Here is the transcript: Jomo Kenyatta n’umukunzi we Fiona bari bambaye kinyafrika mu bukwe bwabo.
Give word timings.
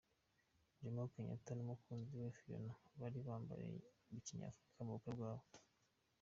Jomo 0.81 1.03
Kenyatta 1.13 1.51
n’umukunzi 1.55 2.13
we 2.21 2.27
Fiona 2.37 2.73
bari 2.99 3.19
bambaye 3.27 3.67
kinyafrika 4.25 4.79
mu 4.85 4.93
bukwe 4.95 5.11
bwabo. 5.17 5.45